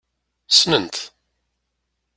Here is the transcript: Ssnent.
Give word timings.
Ssnent. 0.53 0.95